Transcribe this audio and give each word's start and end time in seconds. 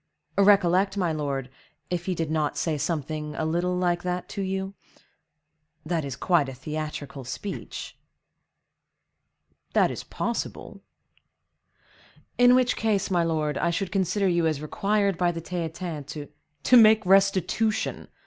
Recollect, 0.39 0.97
my 0.97 1.11
lord, 1.11 1.47
if 1.91 2.07
he 2.07 2.15
did 2.15 2.31
not 2.31 2.57
say 2.57 2.75
something 2.75 3.35
a 3.35 3.45
little 3.45 3.77
like 3.77 4.01
that 4.01 4.27
to 4.29 4.41
you?—that 4.41 6.03
is 6.03 6.15
quite 6.15 6.49
a 6.49 6.55
theatrical 6.55 7.23
speech." 7.23 7.99
"That 9.73 9.91
is 9.91 10.03
possible." 10.03 10.81
"In 12.39 12.55
which 12.55 12.75
case, 12.75 13.11
my 13.11 13.21
lord, 13.23 13.59
I 13.59 13.69
should 13.69 13.91
consider 13.91 14.27
you 14.27 14.47
as 14.47 14.59
required 14.59 15.19
by 15.19 15.31
the 15.31 15.39
Theatin 15.39 16.03
to—" 16.05 16.29
"To 16.63 16.77
make 16.77 17.05
restitution!" 17.05 18.07